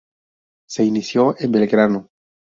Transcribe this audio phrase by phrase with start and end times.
[0.67, 2.09] Se inició en Belgrano.